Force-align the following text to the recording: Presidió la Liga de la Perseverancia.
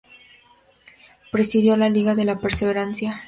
Presidió 1.31 1.77
la 1.77 1.87
Liga 1.87 2.15
de 2.15 2.25
la 2.25 2.39
Perseverancia. 2.39 3.19